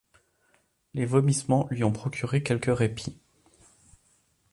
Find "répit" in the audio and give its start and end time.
2.71-3.21